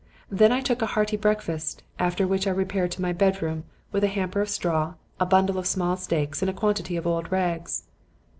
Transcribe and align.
Then 0.31 0.51
I 0.51 0.61
took 0.61 0.81
a 0.81 0.87
hearty 0.97 1.15
breakfast, 1.15 1.83
after 1.99 2.25
which 2.25 2.47
I 2.47 2.49
repaired 2.49 2.89
to 2.93 3.03
my 3.03 3.13
bedroom 3.13 3.65
with 3.91 4.03
a 4.03 4.07
hamper 4.07 4.41
of 4.41 4.49
straw, 4.49 4.95
a 5.19 5.27
bundle 5.27 5.59
of 5.59 5.67
small 5.67 5.95
stakes 5.95 6.41
and 6.41 6.49
a 6.49 6.53
quantity 6.57 6.97
of 6.97 7.05
odd 7.05 7.31
rags. 7.31 7.83